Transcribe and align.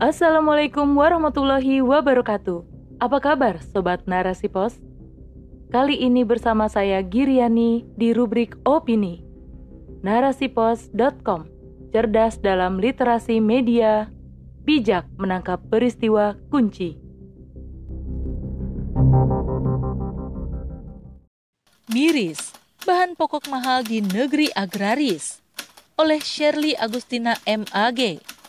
Assalamualaikum 0.00 0.96
warahmatullahi 0.96 1.84
wabarakatuh. 1.84 2.64
Apa 3.04 3.20
kabar 3.20 3.60
Sobat 3.60 4.08
Narasi 4.08 4.48
Pos? 4.48 4.80
Kali 5.68 5.92
ini 5.92 6.24
bersama 6.24 6.72
saya 6.72 7.04
Giriani 7.04 7.84
di 8.00 8.16
rubrik 8.16 8.56
Opini. 8.64 9.20
Narasipos.com 10.00 11.44
Cerdas 11.92 12.40
dalam 12.40 12.80
literasi 12.80 13.44
media, 13.44 14.08
bijak 14.64 15.04
menangkap 15.20 15.60
peristiwa 15.68 16.32
kunci. 16.48 16.96
Miris, 21.92 22.56
bahan 22.88 23.12
pokok 23.20 23.52
mahal 23.52 23.84
di 23.84 24.00
negeri 24.00 24.48
agraris 24.56 25.44
oleh 26.00 26.24
Shirley 26.24 26.72
Agustina 26.72 27.36
MAG. 27.44 28.39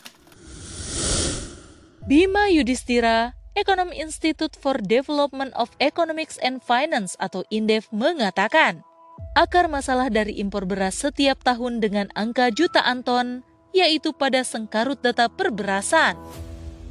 Bima 2.12 2.52
Yudhistira, 2.52 3.32
Ekonom 3.56 3.88
Institute 3.88 4.52
for 4.60 4.76
Development 4.84 5.48
of 5.56 5.72
Economics 5.80 6.36
and 6.44 6.60
Finance 6.60 7.16
atau 7.16 7.40
INDEF 7.48 7.88
mengatakan, 7.88 8.84
akar 9.32 9.64
masalah 9.64 10.12
dari 10.12 10.36
impor 10.36 10.68
beras 10.68 11.00
setiap 11.00 11.40
tahun 11.40 11.80
dengan 11.80 12.12
angka 12.12 12.52
jutaan 12.52 13.00
ton, 13.00 13.40
yaitu 13.72 14.12
pada 14.12 14.44
sengkarut 14.44 15.00
data 15.00 15.32
perberasan. 15.32 16.20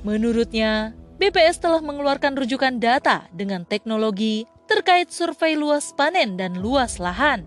Menurutnya, 0.02 0.98
BPS 1.22 1.62
telah 1.62 1.86
mengeluarkan 1.86 2.34
rujukan 2.42 2.82
data 2.82 3.30
dengan 3.30 3.62
teknologi 3.62 4.50
terkait 4.66 5.14
survei 5.14 5.54
luas 5.54 5.94
panen 5.94 6.34
dan 6.34 6.58
luas 6.58 6.98
lahan. 6.98 7.46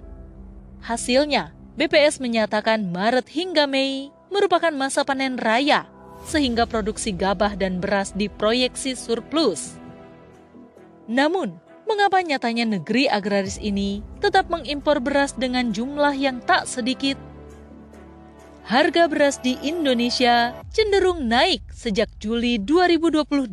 Hasilnya, 0.78 1.50
BPS 1.74 2.22
menyatakan 2.22 2.86
Maret 2.94 3.26
hingga 3.34 3.66
Mei 3.66 4.14
merupakan 4.30 4.70
masa 4.70 5.02
panen 5.02 5.34
raya, 5.34 5.90
sehingga 6.24 6.64
produksi 6.64 7.12
gabah 7.12 7.54
dan 7.54 7.78
beras 7.78 8.16
diproyeksi 8.16 8.96
surplus. 8.96 9.76
Namun, 11.04 11.56
mengapa 11.84 12.24
nyatanya 12.24 12.64
negeri 12.64 13.06
agraris 13.06 13.60
ini 13.60 14.00
tetap 14.18 14.48
mengimpor 14.48 15.04
beras 15.04 15.36
dengan 15.36 15.70
jumlah 15.70 16.16
yang 16.16 16.40
tak 16.42 16.64
sedikit? 16.64 17.20
Harga 18.64 19.04
beras 19.12 19.36
di 19.44 19.60
Indonesia 19.60 20.56
cenderung 20.72 21.28
naik 21.28 21.68
sejak 21.68 22.08
Juli 22.16 22.56
2022 22.56 23.52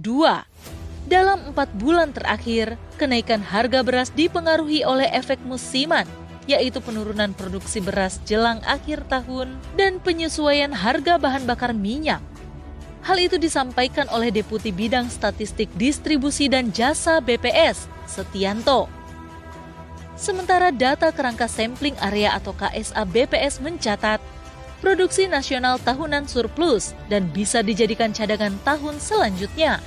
dalam 1.11 1.51
empat 1.51 1.67
bulan 1.75 2.15
terakhir, 2.15 2.79
kenaikan 2.95 3.43
harga 3.43 3.83
beras 3.83 4.15
dipengaruhi 4.15 4.87
oleh 4.87 5.11
efek 5.11 5.43
musiman, 5.43 6.07
yaitu 6.47 6.79
penurunan 6.79 7.35
produksi 7.35 7.83
beras 7.83 8.23
jelang 8.23 8.63
akhir 8.63 9.03
tahun 9.11 9.51
dan 9.75 9.99
penyesuaian 9.99 10.71
harga 10.71 11.19
bahan 11.19 11.43
bakar 11.43 11.75
minyak. 11.75 12.23
Hal 13.01 13.17
itu 13.17 13.41
disampaikan 13.41 14.05
oleh 14.13 14.29
Deputi 14.29 14.69
Bidang 14.69 15.09
Statistik 15.09 15.73
Distribusi 15.73 16.45
dan 16.45 16.69
Jasa 16.69 17.17
BPS, 17.17 17.89
Setianto. 18.05 18.85
Sementara 20.13 20.69
data 20.69 21.09
kerangka 21.09 21.49
sampling 21.49 21.97
area 21.97 22.37
atau 22.37 22.53
KSA 22.53 23.01
BPS 23.09 23.57
mencatat, 23.57 24.21
produksi 24.85 25.25
nasional 25.25 25.81
tahunan 25.81 26.29
surplus 26.29 26.93
dan 27.09 27.25
bisa 27.33 27.65
dijadikan 27.65 28.13
cadangan 28.13 28.53
tahun 28.61 29.01
selanjutnya. 29.01 29.81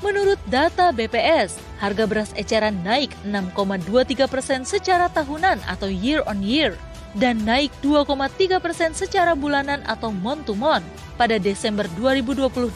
Menurut 0.00 0.40
data 0.48 0.94
BPS, 0.96 1.60
harga 1.76 2.08
beras 2.08 2.32
eceran 2.40 2.80
naik 2.86 3.12
6,23 3.28 4.32
persen 4.32 4.64
secara 4.64 5.12
tahunan 5.12 5.60
atau 5.68 5.92
year 5.92 6.24
on 6.24 6.40
year 6.40 6.80
dan 7.16 7.40
naik 7.46 7.72
2,3 7.80 8.60
persen 8.60 8.92
secara 8.92 9.32
bulanan 9.32 9.80
atau 9.88 10.12
month 10.12 10.50
to 10.50 10.54
month 10.58 10.84
pada 11.16 11.40
Desember 11.40 11.88
2022. 11.96 12.68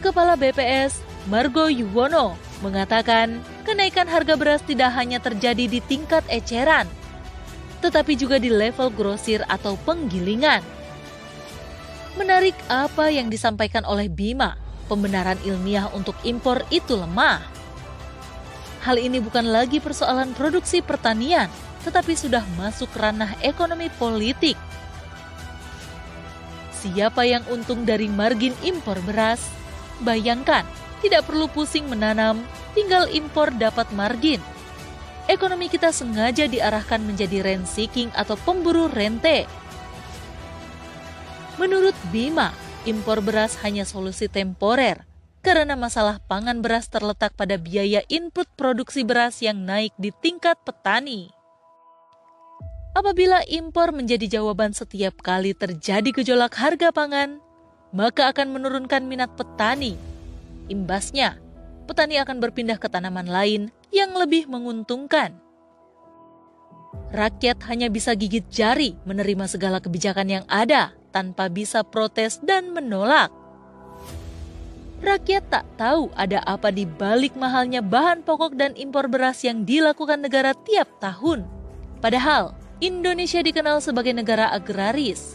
Kepala 0.00 0.38
BPS, 0.38 1.02
Margo 1.28 1.68
Yuwono, 1.68 2.38
mengatakan 2.64 3.42
kenaikan 3.66 4.08
harga 4.08 4.34
beras 4.38 4.62
tidak 4.64 4.94
hanya 4.96 5.20
terjadi 5.20 5.68
di 5.68 5.82
tingkat 5.84 6.24
eceran, 6.32 6.88
tetapi 7.84 8.16
juga 8.16 8.40
di 8.40 8.48
level 8.48 8.88
grosir 8.94 9.44
atau 9.50 9.76
penggilingan. 9.84 10.64
Menarik 12.16 12.56
apa 12.66 13.12
yang 13.14 13.30
disampaikan 13.30 13.86
oleh 13.86 14.10
Bima 14.10 14.68
pembenaran 14.88 15.36
ilmiah 15.44 15.86
untuk 15.92 16.16
impor 16.24 16.64
itu 16.72 16.96
lemah. 16.96 17.44
Hal 18.82 18.96
ini 18.96 19.20
bukan 19.20 19.44
lagi 19.52 19.78
persoalan 19.78 20.32
produksi 20.32 20.80
pertanian, 20.80 21.52
tetapi 21.86 22.14
sudah 22.14 22.42
masuk 22.58 22.90
ranah 22.96 23.34
ekonomi 23.42 23.90
politik. 23.98 24.58
Siapa 26.78 27.26
yang 27.26 27.42
untung 27.50 27.82
dari 27.82 28.06
margin 28.06 28.54
impor 28.62 29.02
beras? 29.02 29.42
Bayangkan, 29.98 30.62
tidak 31.02 31.26
perlu 31.26 31.50
pusing 31.50 31.90
menanam, 31.90 32.42
tinggal 32.74 33.10
impor 33.10 33.50
dapat 33.50 33.90
margin. 33.90 34.38
Ekonomi 35.26 35.66
kita 35.68 35.90
sengaja 35.90 36.46
diarahkan 36.46 37.02
menjadi 37.02 37.42
rent 37.44 37.66
seeking 37.68 38.08
atau 38.14 38.38
pemburu 38.38 38.86
rente. 38.88 39.44
Menurut 41.58 41.98
Bima, 42.14 42.54
impor 42.86 43.20
beras 43.20 43.58
hanya 43.66 43.82
solusi 43.82 44.30
temporer 44.30 45.04
karena 45.42 45.78
masalah 45.78 46.18
pangan 46.26 46.62
beras 46.62 46.90
terletak 46.90 47.34
pada 47.34 47.56
biaya 47.58 48.02
input 48.10 48.46
produksi 48.58 49.06
beras 49.06 49.38
yang 49.42 49.66
naik 49.66 49.94
di 49.98 50.10
tingkat 50.12 50.58
petani. 50.66 51.37
Apabila 52.96 53.44
impor 53.46 53.92
menjadi 53.92 54.40
jawaban 54.40 54.72
setiap 54.72 55.20
kali 55.20 55.52
terjadi 55.52 56.08
gejolak 56.08 56.56
harga 56.56 56.88
pangan, 56.88 57.40
maka 57.92 58.32
akan 58.32 58.52
menurunkan 58.52 59.04
minat 59.04 59.32
petani. 59.36 59.96
Imbasnya, 60.68 61.40
petani 61.88 62.20
akan 62.20 62.40
berpindah 62.40 62.76
ke 62.76 62.88
tanaman 62.88 63.28
lain 63.28 63.72
yang 63.92 64.12
lebih 64.16 64.48
menguntungkan. 64.48 65.36
Rakyat 67.08 67.64
hanya 67.72 67.88
bisa 67.88 68.12
gigit 68.12 68.44
jari 68.52 68.96
menerima 69.08 69.48
segala 69.48 69.80
kebijakan 69.80 70.28
yang 70.28 70.44
ada 70.48 70.92
tanpa 71.08 71.48
bisa 71.48 71.80
protes 71.80 72.36
dan 72.44 72.76
menolak. 72.76 73.32
Rakyat 74.98 75.44
tak 75.46 75.64
tahu 75.78 76.10
ada 76.18 76.42
apa 76.42 76.74
di 76.74 76.82
balik 76.82 77.38
mahalnya 77.38 77.78
bahan 77.78 78.26
pokok 78.26 78.58
dan 78.58 78.74
impor 78.74 79.06
beras 79.06 79.46
yang 79.46 79.62
dilakukan 79.62 80.18
negara 80.20 80.52
tiap 80.66 80.90
tahun. 80.98 81.46
Padahal, 82.02 82.57
Indonesia 82.78 83.42
dikenal 83.42 83.82
sebagai 83.82 84.14
negara 84.14 84.54
agraris. 84.54 85.34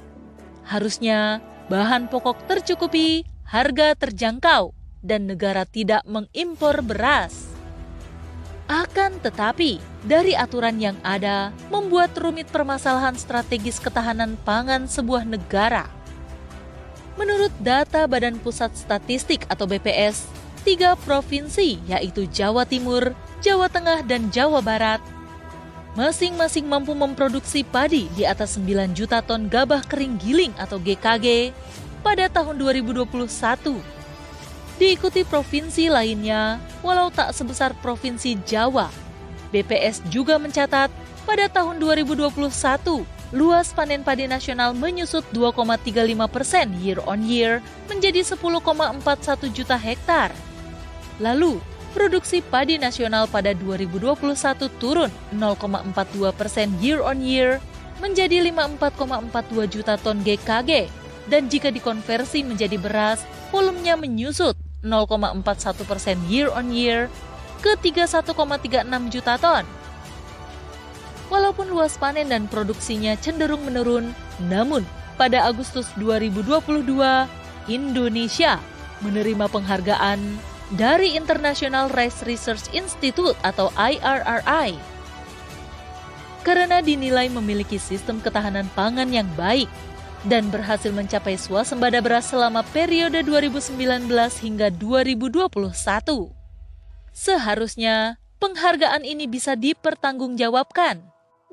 Harusnya 0.64 1.44
bahan 1.68 2.08
pokok 2.08 2.48
tercukupi, 2.48 3.28
harga 3.44 4.00
terjangkau, 4.00 4.72
dan 5.04 5.28
negara 5.28 5.68
tidak 5.68 6.08
mengimpor 6.08 6.80
beras. 6.80 7.52
Akan 8.72 9.20
tetapi, 9.20 9.84
dari 10.08 10.31
aturan 10.40 10.80
yang 10.80 10.96
ada 11.04 11.52
membuat 11.68 12.16
rumit 12.16 12.48
permasalahan 12.48 13.20
strategis 13.20 13.75
ketahanan 13.75 14.40
pangan 14.48 14.88
sebuah 14.88 15.28
negara. 15.28 15.92
Menurut 17.20 17.52
data 17.60 18.08
Badan 18.08 18.40
Pusat 18.40 18.72
Statistik 18.80 19.44
atau 19.52 19.68
BPS, 19.68 20.31
tiga 20.64 20.96
provinsi 21.04 21.75
yaitu 21.92 22.24
Jawa 22.31 22.64
Timur, 22.64 23.12
Jawa 23.44 23.68
Tengah, 23.68 24.08
dan 24.08 24.31
Jawa 24.31 24.64
Barat 24.64 25.04
masing-masing 25.94 26.66
mampu 26.66 26.98
memproduksi 26.98 27.62
padi 27.62 28.09
di 28.18 28.26
atas 28.26 28.58
9 28.58 28.98
juta 28.98 29.22
ton 29.22 29.46
gabah 29.46 29.86
kering 29.86 30.18
giling 30.18 30.54
atau 30.58 30.81
GKG 30.81 31.54
pada 32.02 32.26
tahun 32.30 32.58
2021 32.58 33.94
diikuti 34.81 35.22
provinsi 35.24 35.90
lainnya, 35.90 36.58
walau 36.81 37.14
tak 37.14 37.31
sebesar 37.31 37.78
Provinsi 37.80 38.36
Jawa. 38.44 38.90
BPS 39.54 40.02
juga 40.09 40.42
mencatat 40.42 40.90
pada 41.24 41.46
tahun 41.48 41.78
2021, 41.78 42.34
luas 43.31 43.69
panen 43.72 44.01
padi 44.01 44.25
nasional 44.25 44.74
menyusut 44.74 45.24
2,35 45.31 46.28
persen 46.28 46.68
year 46.81 47.00
on 47.06 47.22
year 47.24 47.62
menjadi 47.86 48.25
10,41 48.25 49.56
juta 49.56 49.78
hektar. 49.78 50.34
Lalu, 51.22 51.62
produksi 51.94 52.42
padi 52.42 52.81
nasional 52.81 53.30
pada 53.30 53.54
2021 53.54 54.18
turun 54.81 55.13
0,42 55.31 56.34
persen 56.34 56.74
year 56.81 57.00
on 57.06 57.22
year 57.22 57.62
menjadi 58.01 58.42
54,42 58.50 59.69
juta 59.69 59.95
ton 60.01 60.19
GKG 60.25 60.90
dan 61.31 61.48
jika 61.48 61.72
dikonversi 61.72 62.44
menjadi 62.44 62.75
beras, 62.75 63.24
volumenya 63.54 63.95
menyusut 63.95 64.60
0,41 64.84 65.88
persen 65.88 66.18
year 66.28 66.51
on 66.51 66.74
year 66.75 67.07
ke 67.63 67.80
31,36 67.80 68.36
juta 69.07 69.40
ton. 69.40 69.63
Walaupun 71.31 71.72
luas 71.72 71.95
panen 71.95 72.28
dan 72.28 72.51
produksinya 72.51 73.16
cenderung 73.16 73.63
menurun, 73.63 74.12
namun 74.51 74.84
pada 75.16 75.48
Agustus 75.48 75.88
2022, 75.95 76.84
Indonesia 77.72 78.60
menerima 79.00 79.48
penghargaan 79.48 80.19
dari 80.74 81.14
International 81.14 81.90
Rice 81.94 82.25
Research 82.25 82.74
Institute 82.74 83.38
atau 83.46 83.70
IRRI 83.78 84.94
karena 86.44 86.84
dinilai 86.84 87.31
memiliki 87.31 87.80
sistem 87.80 88.20
ketahanan 88.20 88.68
pangan 88.75 89.08
yang 89.08 89.30
baik 89.40 89.72
dan 90.28 90.52
berhasil 90.52 90.92
mencapai 90.92 91.40
swasembada 91.40 92.00
beras 92.04 92.31
selama 92.31 92.64
periode 92.72 93.24
2019 93.24 94.08
hingga 94.44 94.68
2021. 94.75 95.72
Seharusnya 97.16 98.19
penghargaan 98.40 99.04
ini 99.08 99.28
bisa 99.28 99.56
dipertanggungjawabkan 99.56 101.04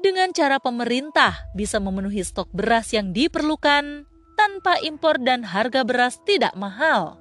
dengan 0.01 0.33
cara 0.33 0.59
pemerintah 0.59 1.51
bisa 1.53 1.79
memenuhi 1.79 2.25
stok 2.25 2.51
beras 2.51 2.91
yang 2.91 3.13
diperlukan 3.13 4.09
tanpa 4.35 4.81
impor 4.83 5.21
dan 5.21 5.45
harga 5.45 5.85
beras 5.85 6.19
tidak 6.25 6.57
mahal. 6.57 7.21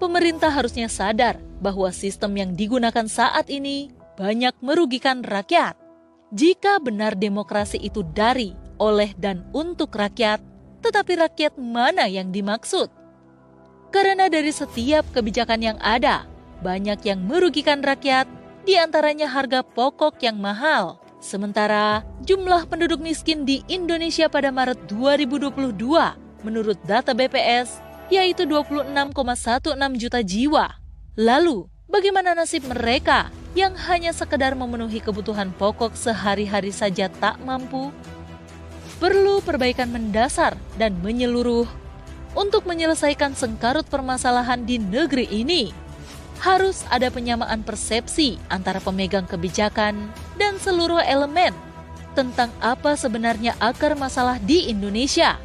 Pemerintah 0.00 0.48
harusnya 0.48 0.88
sadar 0.88 1.36
bahwa 1.60 1.92
sistem 1.92 2.32
yang 2.32 2.50
digunakan 2.56 3.04
saat 3.04 3.52
ini 3.52 3.92
banyak 4.16 4.56
merugikan 4.64 5.20
rakyat. 5.20 5.76
Jika 6.32 6.80
benar 6.80 7.20
demokrasi 7.20 7.76
itu 7.76 8.00
dari, 8.00 8.56
oleh, 8.80 9.12
dan 9.20 9.44
untuk 9.52 9.92
rakyat, 9.92 10.40
tetapi 10.80 11.20
rakyat 11.20 11.60
mana 11.60 12.08
yang 12.08 12.32
dimaksud? 12.32 12.88
Karena 13.92 14.32
dari 14.32 14.48
setiap 14.48 15.04
kebijakan 15.12 15.60
yang 15.60 15.78
ada, 15.84 16.24
banyak 16.64 17.04
yang 17.04 17.20
merugikan 17.20 17.84
rakyat, 17.84 18.24
di 18.64 18.80
antaranya 18.80 19.28
harga 19.28 19.60
pokok 19.60 20.16
yang 20.24 20.40
mahal. 20.40 20.96
Sementara 21.20 22.08
jumlah 22.24 22.64
penduduk 22.72 23.04
miskin 23.04 23.44
di 23.44 23.60
Indonesia 23.68 24.32
pada 24.32 24.48
Maret 24.48 24.88
2022 24.88 25.76
menurut 26.40 26.80
data 26.88 27.12
BPS 27.12 27.89
yaitu 28.10 28.44
26,16 28.44 29.74
juta 29.96 30.20
jiwa. 30.20 30.66
Lalu, 31.16 31.70
bagaimana 31.86 32.36
nasib 32.36 32.66
mereka 32.68 33.30
yang 33.56 33.74
hanya 33.88 34.12
sekedar 34.12 34.52
memenuhi 34.52 35.00
kebutuhan 35.00 35.54
pokok 35.54 35.96
sehari-hari 35.96 36.74
saja 36.74 37.08
tak 37.08 37.38
mampu? 37.42 37.94
perlu 39.00 39.40
perbaikan 39.40 39.88
mendasar 39.88 40.54
dan 40.76 41.00
menyeluruh 41.00 41.64
untuk 42.36 42.68
menyelesaikan 42.68 43.32
sengkarut 43.32 43.88
permasalahan 43.88 44.62
di 44.62 44.76
negeri 44.76 45.26
ini. 45.32 45.72
Harus 46.44 46.84
ada 46.88 47.08
penyamaan 47.08 47.64
persepsi 47.64 48.36
antara 48.52 48.78
pemegang 48.78 49.24
kebijakan 49.24 50.12
dan 50.36 50.56
seluruh 50.60 51.00
elemen 51.04 51.52
tentang 52.12 52.52
apa 52.60 52.96
sebenarnya 52.96 53.56
akar 53.60 53.96
masalah 53.96 54.36
di 54.40 54.68
Indonesia. 54.68 55.36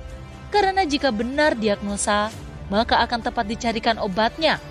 Karena 0.51 0.88
jika 0.88 1.11
benar 1.11 1.59
diagnosa, 1.59 2.31
maka 2.71 3.01
akan 3.03 3.21
tepat 3.21 3.45
dicarikan 3.50 3.97
obatnya. 3.97 4.62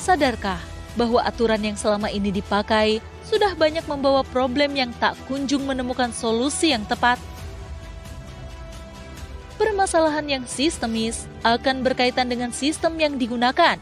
Sadarkah 0.00 0.60
bahwa 0.94 1.20
aturan 1.24 1.60
yang 1.60 1.76
selama 1.76 2.08
ini 2.08 2.32
dipakai 2.32 3.04
sudah 3.26 3.52
banyak 3.58 3.84
membawa 3.90 4.22
problem 4.24 4.72
yang 4.76 4.94
tak 4.96 5.18
kunjung 5.26 5.66
menemukan 5.66 6.14
solusi 6.14 6.70
yang 6.72 6.86
tepat? 6.86 7.18
permasalahan 9.56 10.24
yang 10.28 10.44
sistemis 10.44 11.24
akan 11.42 11.82
berkaitan 11.82 12.28
dengan 12.28 12.52
sistem 12.52 12.96
yang 13.00 13.16
digunakan. 13.16 13.80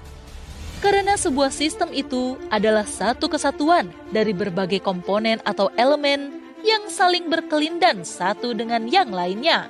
Karena 0.80 1.16
sebuah 1.16 1.48
sistem 1.48 1.90
itu 1.94 2.36
adalah 2.52 2.86
satu 2.86 3.26
kesatuan 3.30 3.90
dari 4.12 4.36
berbagai 4.36 4.82
komponen 4.82 5.40
atau 5.42 5.72
elemen 5.80 6.40
yang 6.64 6.88
saling 6.88 7.28
berkelindan 7.28 8.04
satu 8.04 8.52
dengan 8.56 8.88
yang 8.88 9.12
lainnya 9.12 9.68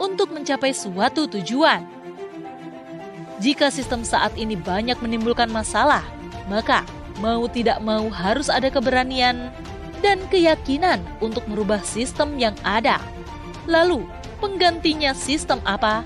untuk 0.00 0.32
mencapai 0.32 0.72
suatu 0.72 1.28
tujuan. 1.28 1.97
Jika 3.38 3.70
sistem 3.70 4.02
saat 4.02 4.34
ini 4.34 4.58
banyak 4.58 4.98
menimbulkan 4.98 5.46
masalah, 5.50 6.02
maka 6.50 6.82
mau 7.22 7.46
tidak 7.46 7.78
mau 7.78 8.10
harus 8.10 8.50
ada 8.50 8.66
keberanian 8.66 9.54
dan 10.02 10.18
keyakinan 10.30 11.02
untuk 11.22 11.46
merubah 11.46 11.82
sistem 11.82 12.34
yang 12.38 12.54
ada. 12.66 12.98
Lalu, 13.70 14.06
penggantinya 14.42 15.14
sistem 15.14 15.62
apa? 15.62 16.02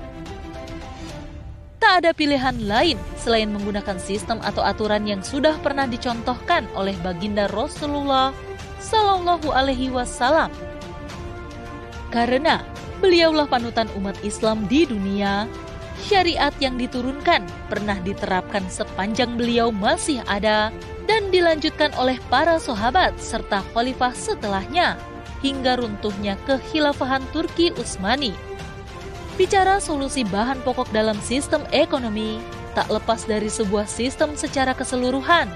Tak 1.80 2.04
ada 2.04 2.10
pilihan 2.14 2.56
lain 2.68 2.96
selain 3.18 3.50
menggunakan 3.50 3.98
sistem 3.98 4.38
atau 4.44 4.62
aturan 4.62 5.04
yang 5.04 5.20
sudah 5.20 5.56
pernah 5.60 5.84
dicontohkan 5.84 6.68
oleh 6.78 6.94
baginda 7.00 7.48
Rasulullah 7.50 8.32
Sallallahu 8.78 9.50
Alaihi 9.50 9.92
Wasallam. 9.92 10.52
Karena 12.12 12.62
beliaulah 13.02 13.48
panutan 13.48 13.90
umat 13.98 14.14
Islam 14.22 14.68
di 14.70 14.86
dunia, 14.86 15.50
syariat 16.02 16.52
yang 16.58 16.74
diturunkan 16.76 17.46
pernah 17.70 17.96
diterapkan 18.02 18.66
sepanjang 18.66 19.38
beliau 19.38 19.70
masih 19.70 20.20
ada 20.26 20.74
dan 21.06 21.30
dilanjutkan 21.30 21.94
oleh 21.94 22.18
para 22.26 22.58
sahabat 22.58 23.14
serta 23.22 23.62
khalifah 23.70 24.12
setelahnya 24.12 24.98
hingga 25.42 25.78
runtuhnya 25.78 26.38
kehilafahan 26.46 27.22
Turki 27.34 27.74
Utsmani. 27.74 28.34
Bicara 29.34 29.82
solusi 29.82 30.22
bahan 30.22 30.62
pokok 30.62 30.92
dalam 30.94 31.18
sistem 31.24 31.66
ekonomi, 31.74 32.38
tak 32.78 32.86
lepas 32.92 33.26
dari 33.26 33.50
sebuah 33.50 33.88
sistem 33.88 34.38
secara 34.38 34.76
keseluruhan. 34.76 35.50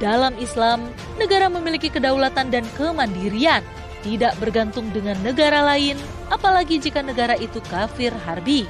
Dalam 0.00 0.32
Islam, 0.40 0.88
negara 1.20 1.46
memiliki 1.52 1.92
kedaulatan 1.92 2.48
dan 2.48 2.64
kemandirian, 2.76 3.60
tidak 4.00 4.32
bergantung 4.40 4.88
dengan 4.96 5.16
negara 5.20 5.60
lain, 5.60 5.96
apalagi 6.32 6.80
jika 6.80 7.04
negara 7.04 7.36
itu 7.36 7.60
kafir 7.68 8.12
harbi. 8.24 8.64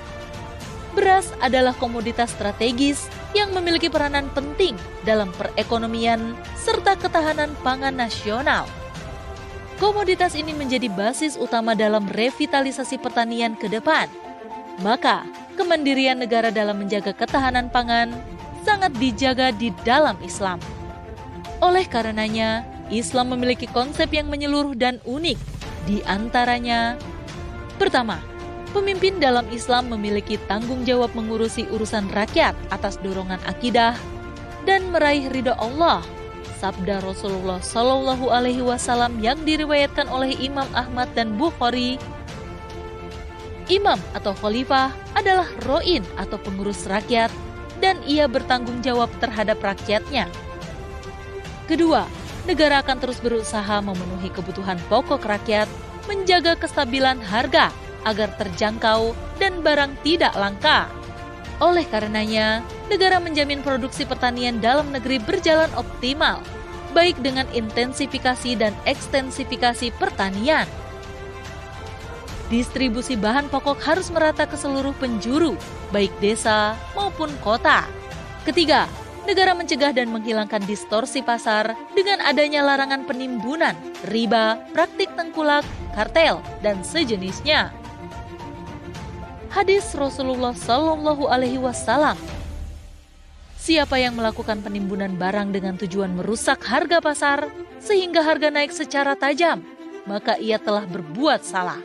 Beras 0.91 1.31
adalah 1.39 1.71
komoditas 1.79 2.35
strategis 2.35 3.07
yang 3.31 3.55
memiliki 3.55 3.87
peranan 3.87 4.27
penting 4.35 4.75
dalam 5.07 5.31
perekonomian 5.39 6.35
serta 6.59 6.99
ketahanan 6.99 7.55
pangan 7.63 7.95
nasional. 7.95 8.67
Komoditas 9.79 10.37
ini 10.37 10.53
menjadi 10.53 10.91
basis 10.93 11.41
utama 11.41 11.73
dalam 11.73 12.05
revitalisasi 12.11 13.01
pertanian 13.01 13.57
ke 13.57 13.71
depan. 13.71 14.11
Maka, 14.85 15.25
kemandirian 15.57 16.21
negara 16.21 16.53
dalam 16.53 16.85
menjaga 16.85 17.17
ketahanan 17.17 17.73
pangan 17.73 18.13
sangat 18.67 18.93
dijaga 19.01 19.55
di 19.57 19.73
dalam 19.87 20.19
Islam. 20.21 20.61
Oleh 21.65 21.89
karenanya, 21.89 22.67
Islam 22.91 23.33
memiliki 23.33 23.71
konsep 23.71 24.11
yang 24.11 24.29
menyeluruh 24.29 24.75
dan 24.75 24.99
unik. 25.07 25.39
Di 25.89 26.05
antaranya, 26.05 26.99
pertama, 27.81 28.21
pemimpin 28.71 29.19
dalam 29.19 29.47
Islam 29.51 29.91
memiliki 29.91 30.39
tanggung 30.47 30.87
jawab 30.87 31.13
mengurusi 31.19 31.67
urusan 31.69 32.09
rakyat 32.15 32.55
atas 32.71 32.97
dorongan 33.03 33.43
akidah 33.47 33.99
dan 34.65 34.89
meraih 34.95 35.27
ridho 35.31 35.55
Allah 35.59 36.03
sabda 36.61 37.01
Rasulullah 37.01 37.59
Shallallahu 37.59 38.29
Alaihi 38.29 38.61
Wasallam 38.61 39.19
yang 39.19 39.41
diriwayatkan 39.49 40.07
oleh 40.13 40.37
Imam 40.37 40.69
Ahmad 40.77 41.09
dan 41.17 41.35
Bukhari. 41.41 41.97
Imam 43.71 43.97
atau 44.13 44.35
khalifah 44.35 44.93
adalah 45.15 45.47
roin 45.65 46.03
atau 46.19 46.37
pengurus 46.37 46.85
rakyat 46.91 47.31
dan 47.81 47.97
ia 48.05 48.29
bertanggung 48.29 48.85
jawab 48.85 49.09
terhadap 49.23 49.63
rakyatnya. 49.63 50.29
Kedua, 51.65 52.05
negara 52.45 52.83
akan 52.83 52.99
terus 52.99 53.23
berusaha 53.23 53.79
memenuhi 53.81 54.29
kebutuhan 54.35 54.77
pokok 54.91 55.23
rakyat, 55.23 55.71
menjaga 56.11 56.59
kestabilan 56.59 57.23
harga 57.23 57.71
agar 58.05 58.33
terjangkau 58.41 59.13
dan 59.37 59.61
barang 59.61 59.93
tidak 60.05 60.33
langka. 60.37 60.89
Oleh 61.61 61.85
karenanya, 61.85 62.65
negara 62.89 63.21
menjamin 63.21 63.61
produksi 63.61 64.09
pertanian 64.09 64.65
dalam 64.65 64.89
negeri 64.89 65.21
berjalan 65.21 65.69
optimal, 65.77 66.41
baik 66.97 67.21
dengan 67.21 67.45
intensifikasi 67.53 68.57
dan 68.57 68.73
ekstensifikasi 68.89 69.93
pertanian. 70.01 70.65
Distribusi 72.49 73.15
bahan 73.15 73.47
pokok 73.53 73.79
harus 73.85 74.11
merata 74.11 74.49
ke 74.49 74.57
seluruh 74.57 74.97
penjuru, 74.99 75.55
baik 75.95 76.11
desa 76.19 76.75
maupun 76.97 77.31
kota. 77.45 77.87
Ketiga, 78.43 78.89
negara 79.29 79.53
mencegah 79.55 79.93
dan 79.95 80.11
menghilangkan 80.11 80.65
distorsi 80.65 81.21
pasar 81.21 81.77
dengan 81.93 82.25
adanya 82.25 82.65
larangan 82.65 83.05
penimbunan, 83.05 83.77
riba, 84.09 84.59
praktik 84.75 85.13
tengkulak, 85.15 85.63
kartel, 85.95 86.43
dan 86.65 86.83
sejenisnya 86.83 87.71
hadis 89.51 89.91
Rasulullah 89.99 90.55
Shallallahu 90.55 91.27
Alaihi 91.27 91.59
Wasallam. 91.59 92.15
Siapa 93.61 94.01
yang 94.01 94.17
melakukan 94.17 94.65
penimbunan 94.65 95.13
barang 95.19 95.53
dengan 95.53 95.77
tujuan 95.77 96.17
merusak 96.17 96.65
harga 96.65 97.03
pasar 97.03 97.51
sehingga 97.83 98.25
harga 98.25 98.49
naik 98.49 98.73
secara 98.73 99.13
tajam, 99.19 99.61
maka 100.09 100.41
ia 100.41 100.57
telah 100.57 100.87
berbuat 100.89 101.45
salah. 101.45 101.83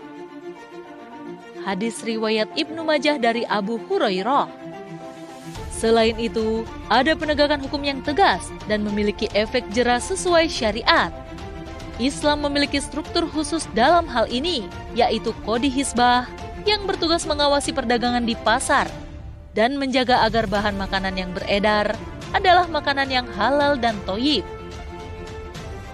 Hadis 1.66 2.00
riwayat 2.06 2.48
Ibnu 2.54 2.86
Majah 2.86 3.18
dari 3.18 3.44
Abu 3.50 3.82
Hurairah. 3.90 4.48
Selain 5.76 6.16
itu, 6.16 6.64
ada 6.88 7.18
penegakan 7.18 7.60
hukum 7.60 7.84
yang 7.84 8.00
tegas 8.00 8.48
dan 8.72 8.86
memiliki 8.86 9.28
efek 9.36 9.68
jerah 9.76 10.00
sesuai 10.00 10.48
syariat. 10.48 11.12
Islam 12.00 12.48
memiliki 12.48 12.80
struktur 12.80 13.28
khusus 13.28 13.68
dalam 13.76 14.08
hal 14.08 14.30
ini, 14.32 14.64
yaitu 14.96 15.36
kodi 15.44 15.68
hisbah, 15.68 16.30
yang 16.66 16.90
bertugas 16.90 17.24
mengawasi 17.30 17.72
perdagangan 17.72 18.26
di 18.26 18.34
pasar 18.34 18.90
dan 19.56 19.78
menjaga 19.80 20.26
agar 20.26 20.50
bahan 20.50 20.76
makanan 20.76 21.16
yang 21.16 21.32
beredar 21.32 21.96
adalah 22.36 22.68
makanan 22.68 23.08
yang 23.08 23.28
halal 23.40 23.80
dan 23.80 23.96
toyib. 24.04 24.44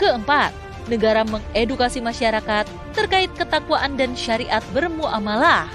Keempat, 0.02 0.50
negara 0.90 1.22
mengedukasi 1.22 2.02
masyarakat 2.02 2.66
terkait 2.98 3.30
ketakwaan 3.38 3.94
dan 4.00 4.18
syariat 4.18 4.64
bermuamalah. 4.74 5.70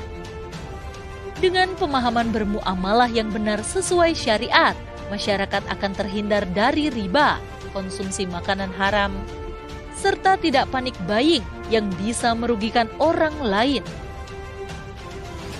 Dengan 1.38 1.70
pemahaman 1.76 2.32
bermuamalah 2.32 3.12
yang 3.12 3.28
benar 3.28 3.60
sesuai 3.60 4.16
syariat, 4.16 4.74
masyarakat 5.12 5.62
akan 5.68 5.92
terhindar 5.94 6.48
dari 6.56 6.88
riba, 6.88 7.38
konsumsi 7.70 8.24
makanan 8.24 8.72
haram, 8.74 9.12
serta 9.94 10.40
tidak 10.40 10.66
panik 10.72 10.96
buying 11.04 11.44
yang 11.68 11.86
bisa 12.00 12.32
merugikan 12.32 12.88
orang 12.96 13.36
lain. 13.44 13.84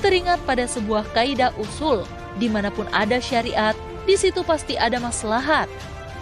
Teringat 0.07 0.39
pada 0.47 0.71
sebuah 0.71 1.03
kaidah 1.19 1.51
usul, 1.59 2.07
di 2.39 2.47
mana 2.47 2.71
pun 2.71 2.87
ada 2.95 3.19
syariat, 3.19 3.75
di 4.07 4.15
situ 4.15 4.47
pasti 4.47 4.79
ada 4.79 5.03
maslahat. 5.03 5.67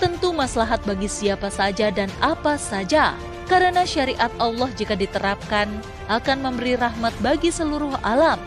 Tentu 0.01 0.33
maslahat 0.33 0.81
bagi 0.89 1.05
siapa 1.05 1.53
saja 1.53 1.93
dan 1.93 2.09
apa 2.25 2.57
saja, 2.57 3.13
karena 3.45 3.85
syariat 3.85 4.33
Allah 4.41 4.73
jika 4.73 4.97
diterapkan 4.97 5.69
akan 6.09 6.39
memberi 6.41 6.81
rahmat 6.81 7.13
bagi 7.21 7.53
seluruh 7.53 7.93
alam, 8.01 8.41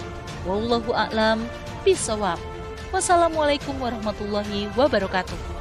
Wallahu 0.50 0.90
a'lam 0.98 1.46
bisawab. 1.86 2.42
Wassalamualaikum 2.90 3.78
warahmatullahi 3.78 4.74
wabarakatuh. 4.74 5.57